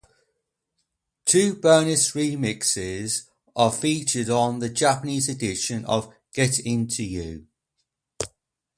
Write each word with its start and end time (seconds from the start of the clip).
Two 1.25 1.57
bonus 1.57 2.13
remixes 2.13 3.29
are 3.55 3.71
featured 3.71 4.31
on 4.31 4.57
the 4.57 4.67
Japanese 4.69 5.29
edition 5.29 5.85
of 5.85 6.11
"Get 6.33 6.57
into 6.57 7.03
You". 7.03 7.45